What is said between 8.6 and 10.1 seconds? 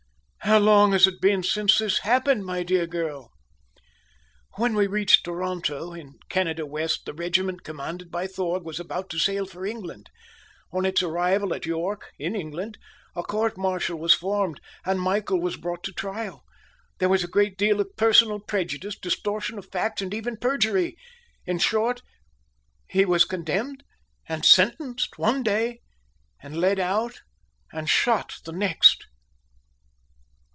was about to sail for England.